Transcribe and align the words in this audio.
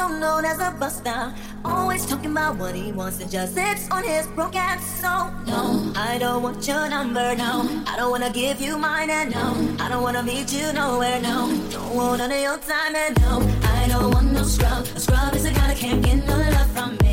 also 0.00 0.14
known 0.18 0.44
as 0.44 0.58
a 0.60 0.70
buster. 0.78 1.32
Always 1.64 2.06
talking 2.06 2.30
about 2.30 2.56
what 2.56 2.74
he 2.74 2.92
wants 2.92 3.20
and 3.20 3.30
just 3.30 3.54
sits 3.54 3.90
on 3.90 4.02
his 4.02 4.26
broke 4.28 4.56
ass. 4.56 4.82
So, 5.00 5.30
no, 5.46 5.92
I 5.94 6.18
don't 6.18 6.42
want 6.42 6.66
your 6.66 6.88
number, 6.88 7.34
no. 7.36 7.68
I 7.86 7.96
don't 7.96 8.10
wanna 8.10 8.30
give 8.30 8.60
you 8.60 8.78
mine, 8.78 9.10
and 9.10 9.30
no, 9.30 9.84
I 9.84 9.88
don't 9.88 10.02
wanna 10.02 10.22
meet 10.22 10.52
you 10.52 10.72
nowhere, 10.72 11.20
no. 11.20 11.36
Don't 11.70 11.94
want 11.94 12.18
none 12.18 12.32
of 12.32 12.40
your 12.40 12.58
time, 12.58 12.94
and 12.94 13.20
no, 13.20 13.42
I 13.62 13.88
don't 13.88 14.12
want 14.14 14.32
no 14.32 14.42
scrub. 14.44 14.84
A 14.96 15.00
scrub 15.00 15.34
is 15.34 15.44
a 15.44 15.52
guy 15.52 15.68
that 15.68 15.76
can't 15.76 16.02
get 16.02 16.26
no 16.26 16.36
love 16.36 16.70
from 16.72 16.96
me. 17.02 17.09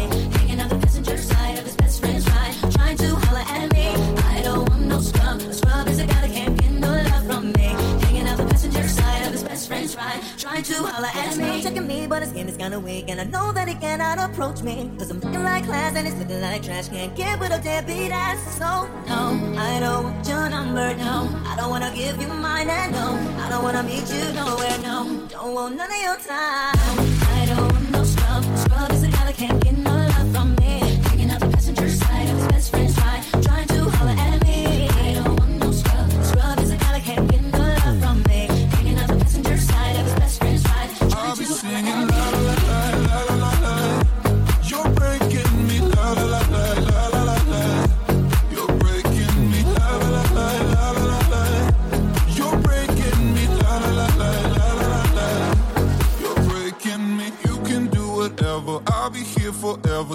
Trying 10.63 10.81
to 10.81 10.87
holler 10.87 11.09
at 11.13 11.37
me. 11.37 11.61
Checking 11.61 11.87
me, 11.87 12.07
but 12.07 12.21
his 12.21 12.31
game 12.31 12.47
is 12.47 12.57
kinda 12.57 12.79
weak, 12.79 13.09
and 13.09 13.21
I 13.21 13.25
know 13.25 13.51
that 13.51 13.67
he 13.67 13.75
cannot 13.75 14.17
approach 14.17 14.61
me. 14.61 14.89
Cause 14.97 15.09
I'm 15.11 15.19
looking 15.19 15.43
like 15.43 15.65
class 15.65 15.95
and 15.95 16.07
he's 16.07 16.15
looking 16.15 16.41
like 16.41 16.63
trash. 16.63 16.87
Can't 16.89 17.15
get 17.15 17.39
with 17.39 17.51
a 17.51 17.59
deadbeat 17.61 18.11
ass. 18.11 18.39
So, 18.57 18.87
no, 19.07 19.21
I 19.57 19.79
don't 19.79 20.03
want 20.05 20.27
your 20.27 20.49
number, 20.49 20.95
no. 20.95 21.29
I 21.45 21.55
don't 21.57 21.69
wanna 21.69 21.91
give 21.93 22.19
you 22.21 22.27
mine, 22.27 22.69
and 22.69 22.91
no, 22.91 23.07
I 23.43 23.49
don't 23.49 23.63
wanna 23.63 23.83
meet 23.83 24.07
you 24.09 24.23
nowhere, 24.33 24.77
no. 24.79 25.27
Don't 25.29 25.53
want 25.53 25.75
none 25.75 25.91
of 25.91 26.01
your 26.01 26.17
time. 26.17 26.75
I 27.39 27.45
don't 27.49 27.71
want 27.71 27.91
no 27.91 28.03
scrub. 28.03 28.43
Scrub 28.57 28.91
is 28.91 29.03
a 29.03 29.09
guy 29.09 29.25
that 29.25 29.35
can't 29.35 29.63
get 29.63 29.77
no 29.77 29.96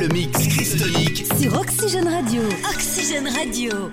Le 0.00 0.08
mix 0.08 0.32
Christonique. 0.48 1.26
Sur 1.38 1.60
Oxygène 1.60 2.08
Radio. 2.08 2.42
Oxygène 2.74 3.28
Radio. 3.28 3.90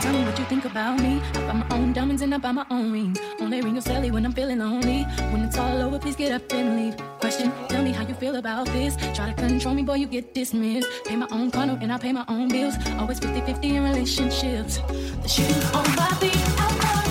Tell 0.00 0.12
me 0.12 0.24
what 0.24 0.38
you 0.38 0.44
think 0.46 0.64
about 0.64 0.98
me. 1.00 1.20
I 1.34 1.40
buy 1.46 1.52
my 1.52 1.66
own 1.76 1.92
diamonds 1.92 2.22
and 2.22 2.34
I 2.34 2.38
buy 2.38 2.52
my 2.52 2.64
own 2.70 2.92
rings. 2.92 3.18
Only 3.40 3.60
ring 3.60 3.74
your 3.74 3.82
celly 3.82 4.10
when 4.10 4.24
I'm 4.24 4.32
feeling 4.32 4.60
lonely. 4.60 5.04
When 5.32 5.42
it's 5.42 5.58
all 5.58 5.82
over, 5.82 5.98
please 5.98 6.16
get 6.16 6.32
up 6.32 6.50
and 6.52 6.76
leave. 6.76 6.96
Question, 7.20 7.52
feel 8.22 8.36
about 8.36 8.66
this. 8.66 8.94
Try 9.16 9.32
to 9.32 9.34
control 9.34 9.74
me, 9.74 9.82
boy, 9.82 9.94
you 9.94 10.06
get 10.06 10.32
dismissed. 10.32 10.88
Pay 11.04 11.16
my 11.16 11.26
own 11.32 11.50
condo 11.50 11.76
and 11.82 11.92
I 11.92 11.98
pay 11.98 12.12
my 12.12 12.24
own 12.28 12.48
bills. 12.48 12.74
Always 13.00 13.18
50 13.18 13.40
50 13.40 13.76
in 13.76 13.82
relationships. 13.82 14.78
The 15.22 15.28
shoes 15.28 15.64
on 15.74 15.84
my 15.96 16.08
feet, 16.20 17.01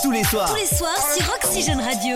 tous 0.00 0.12
les 0.12 0.22
soirs. 0.22 0.48
Tous 0.48 0.54
les 0.54 0.76
soirs 0.76 1.14
sur 1.16 1.34
Oxygène 1.34 1.80
Radio. 1.80 2.14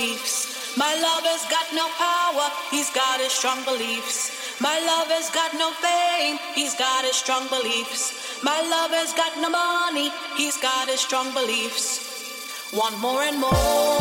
beliefs. 0.00 0.76
My 0.76 0.94
lover's 0.94 1.44
got 1.50 1.66
no 1.74 1.86
power, 1.98 2.48
he's 2.70 2.90
got 2.90 3.20
his 3.20 3.32
strong 3.32 3.62
beliefs. 3.64 4.60
My 4.60 4.78
lover's 4.78 5.30
got 5.30 5.52
no 5.54 5.72
fame, 5.72 6.38
he's 6.54 6.74
got 6.74 7.04
his 7.04 7.16
strong 7.16 7.48
beliefs. 7.48 8.42
My 8.42 8.60
lover's 8.74 9.12
got 9.12 9.36
no 9.40 9.50
money, 9.50 10.10
he's 10.36 10.56
got 10.56 10.88
his 10.88 11.00
strong 11.00 11.32
beliefs. 11.34 12.72
One 12.72 12.98
more 13.00 13.22
and 13.22 13.40
more. 13.40 13.99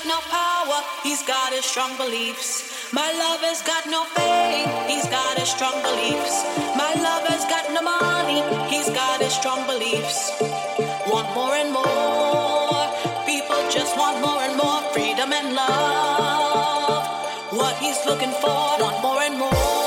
got 0.00 0.08
no 0.08 0.20
power, 0.30 0.82
he's 1.02 1.22
got 1.22 1.52
his 1.52 1.64
strong 1.64 1.96
beliefs. 1.96 2.92
My 2.92 3.12
lover's 3.12 3.62
got 3.62 3.86
no 3.86 4.04
faith, 4.04 4.68
he's 4.88 5.06
got 5.06 5.38
his 5.38 5.48
strong 5.50 5.82
beliefs. 5.82 6.44
My 6.76 6.94
lover's 6.94 7.44
got 7.44 7.70
no 7.72 7.82
money, 7.82 8.42
he's 8.70 8.88
got 8.90 9.20
his 9.20 9.32
strong 9.32 9.66
beliefs. 9.66 10.32
Want 11.06 11.28
more 11.34 11.54
and 11.54 11.72
more, 11.72 12.86
people 13.26 13.60
just 13.70 13.96
want 13.98 14.20
more 14.20 14.40
and 14.42 14.56
more 14.56 14.80
freedom 14.92 15.32
and 15.32 15.54
love. 15.54 17.06
What 17.52 17.76
he's 17.76 18.04
looking 18.06 18.32
for, 18.32 18.80
want 18.80 19.02
more 19.02 19.22
and 19.22 19.38
more. 19.38 19.79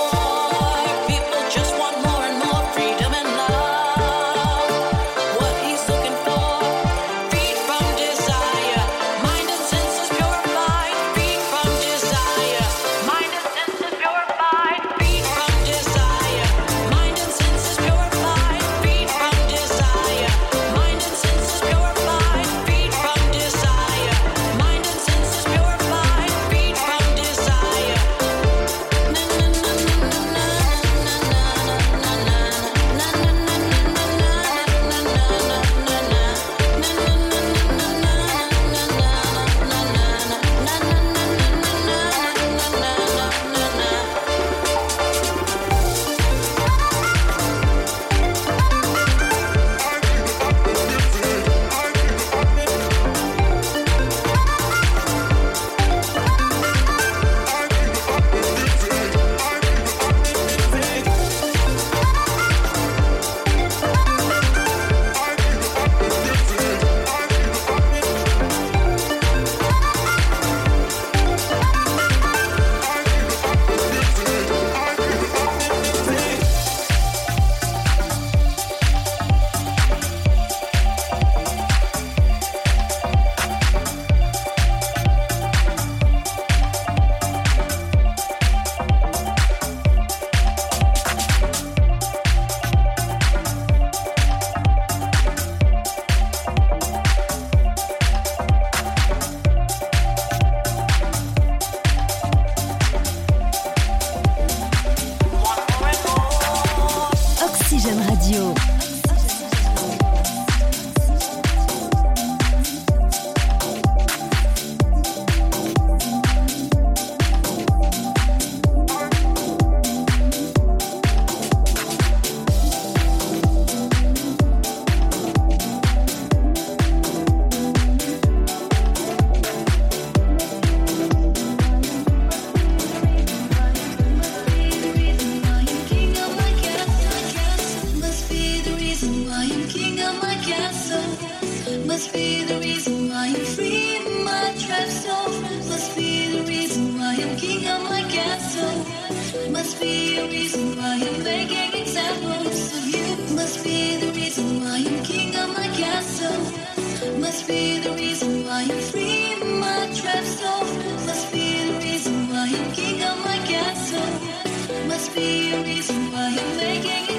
must 165.03 165.15
be 165.15 165.51
a 165.51 165.61
reason 165.63 166.11
why 166.13 166.29
you're 166.29 166.55
making 166.55 167.09
it. 167.09 167.12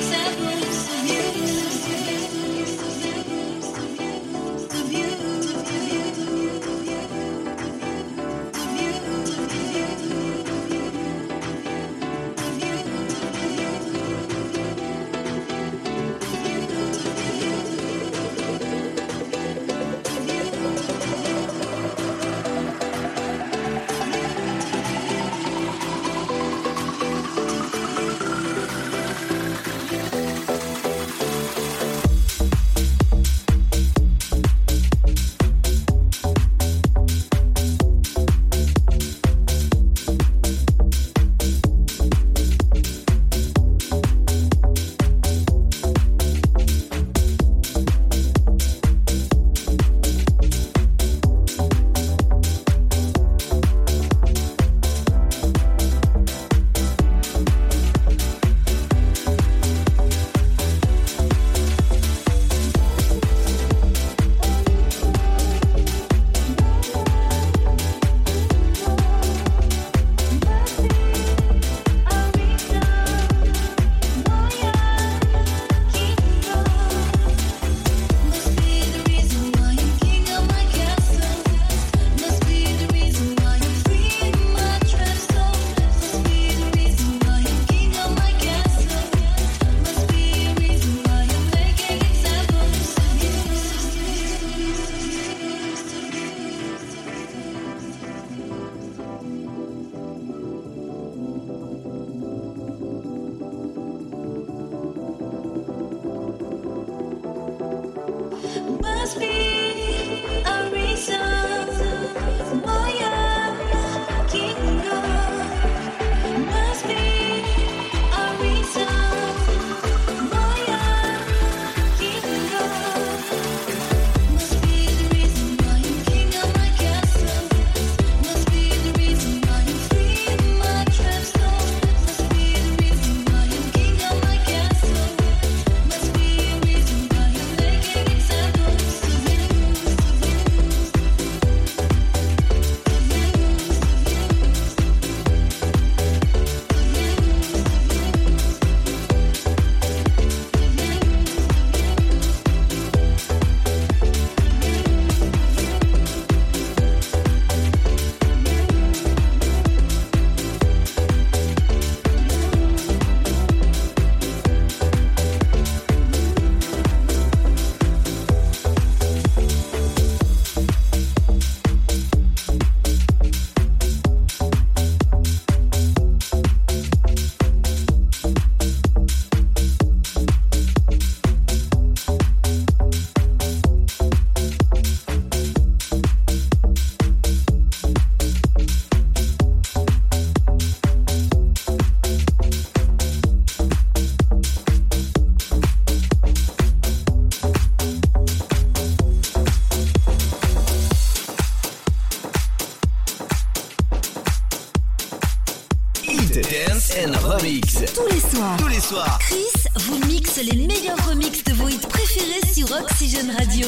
Chris 209.19 209.65
vous 209.77 209.99
mixe 210.07 210.37
les 210.37 210.57
meilleurs 210.59 211.09
remixes 211.09 211.43
de 211.45 211.55
vos 211.55 211.69
hits 211.69 211.79
préférés 211.89 212.55
sur 212.55 212.71
Oxygène 212.71 213.31
Radio. 213.31 213.67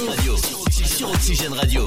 Sur 0.84 1.10
Oxygène 1.10 1.54
Radio. 1.54 1.86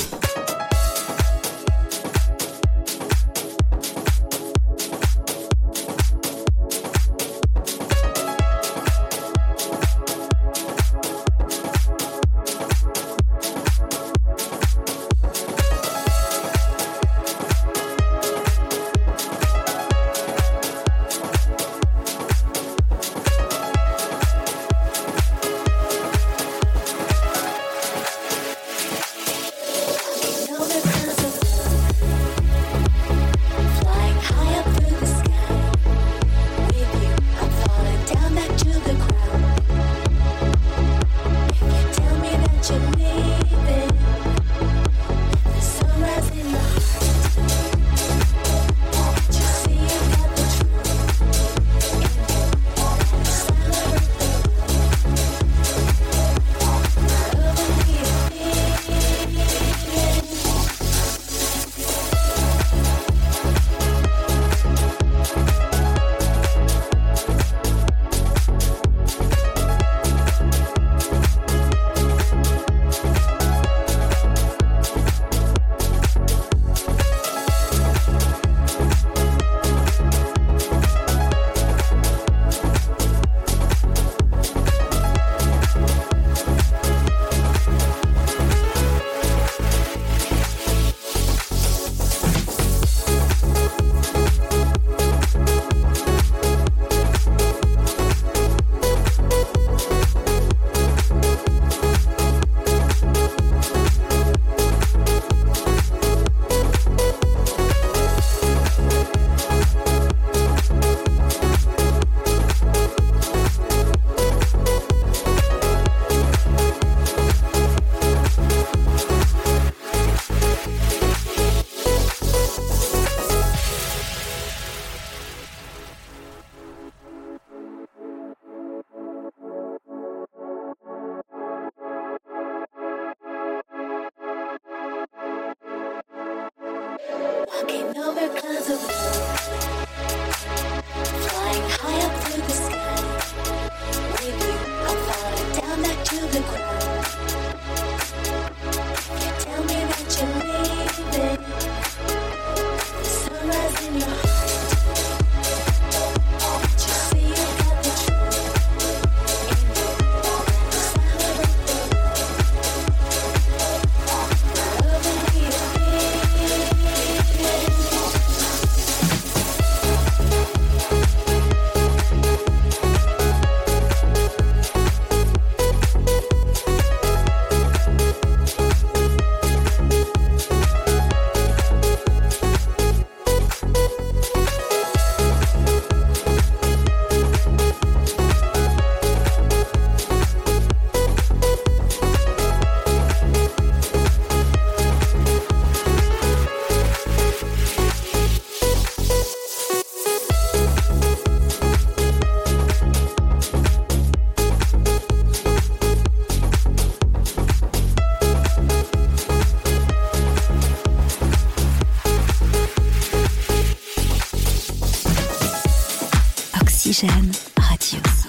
Oxygène 216.90 217.32
Radio. 217.56 218.29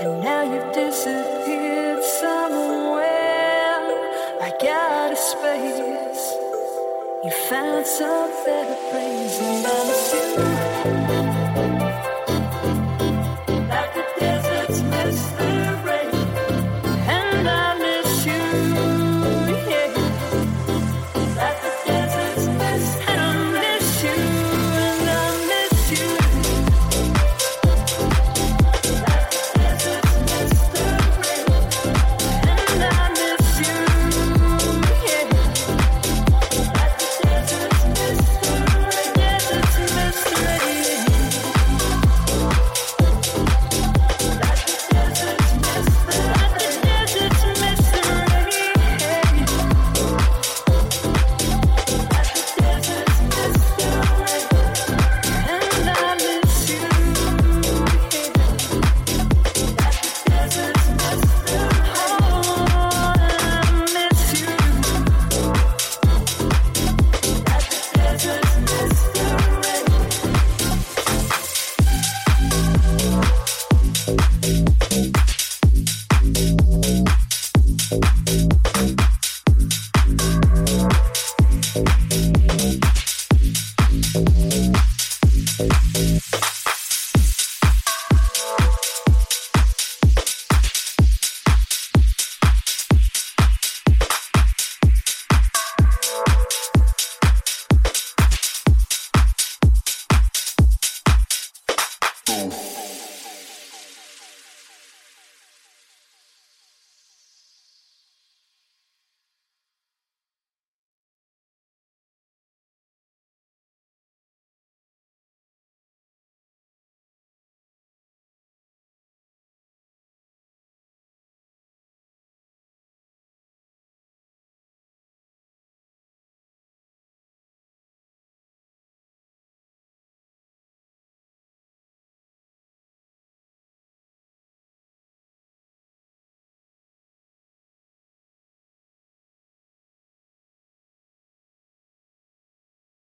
And 0.00 0.20
now 0.22 0.42
you've 0.42 0.72
disappeared 0.72 2.02
somewhere. 2.02 3.04
I 4.40 4.52
got 4.60 5.12
a 5.12 5.16
space. 5.16 6.34
You 7.22 7.30
found 7.48 7.86
some 7.86 8.30
better 8.44 8.74
place, 8.90 9.40
and 9.40 9.66
I 9.66 9.84
miss 9.86 11.38
you. 11.38 11.43